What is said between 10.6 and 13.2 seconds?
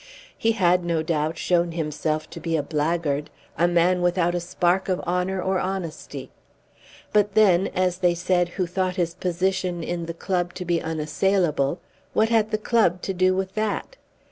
be unassailable, what had the club to